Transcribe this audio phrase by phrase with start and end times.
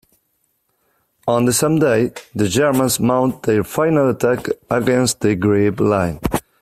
[1.27, 6.19] On the same day, the Germans mounted their final attack against the Grebbe Line.